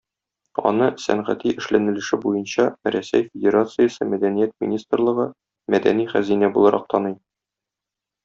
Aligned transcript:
Аны 0.67 0.85
сәнгати 1.01 1.51
эшләнелеше 1.63 2.17
буенча 2.23 2.65
Рәсәй 2.95 3.27
Федерациясе 3.35 4.07
Мәдәният 4.15 4.55
министрлыгы 4.65 5.29
мәдәни 5.75 6.07
хәзинә 6.15 6.51
буларак 6.57 6.89
таный. 6.95 7.17